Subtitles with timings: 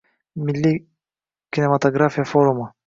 [0.45, 0.79] Milliy
[1.51, 2.63] kinematografiya forumi